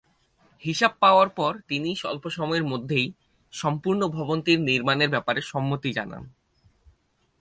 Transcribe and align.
হিসাব 0.63 0.91
পাওয়ার 0.99 1.29
পর 1.29 1.51
তিনি 1.67 1.89
স্বল্প 1.95 2.23
সময়ের 2.29 2.63
মধ্যেই 2.63 3.07
সম্পূর্ণ 3.53 4.01
ভবনটির 4.07 4.59
নির্মাণ 4.61 4.99
এর 5.01 5.09
ব্যাপারে 5.09 5.41
সম্মতি 5.41 5.89
জানান। 5.93 6.23